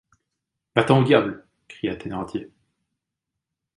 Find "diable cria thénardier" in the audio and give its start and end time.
1.03-2.49